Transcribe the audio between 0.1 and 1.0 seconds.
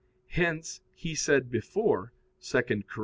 Hence